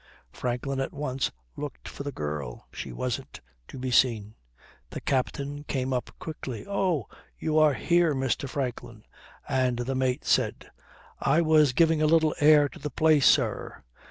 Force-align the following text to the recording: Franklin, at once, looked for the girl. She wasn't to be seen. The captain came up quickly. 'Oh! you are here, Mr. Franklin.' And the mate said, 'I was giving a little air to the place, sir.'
Franklin, 0.33 0.79
at 0.79 0.93
once, 0.93 1.29
looked 1.55 1.87
for 1.87 2.01
the 2.01 2.11
girl. 2.11 2.65
She 2.73 2.91
wasn't 2.91 3.39
to 3.67 3.77
be 3.77 3.91
seen. 3.91 4.33
The 4.89 4.99
captain 4.99 5.63
came 5.65 5.93
up 5.93 6.09
quickly. 6.17 6.65
'Oh! 6.67 7.07
you 7.37 7.59
are 7.59 7.75
here, 7.75 8.15
Mr. 8.15 8.49
Franklin.' 8.49 9.03
And 9.47 9.77
the 9.77 9.93
mate 9.93 10.25
said, 10.25 10.71
'I 11.19 11.41
was 11.41 11.73
giving 11.73 12.01
a 12.01 12.07
little 12.07 12.33
air 12.39 12.67
to 12.69 12.79
the 12.79 12.89
place, 12.89 13.27
sir.' 13.27 13.83